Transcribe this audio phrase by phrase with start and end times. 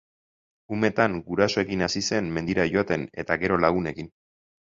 [0.77, 4.11] Umetan gurasoekin hasi zen mendira joaten eta gero lagunekin.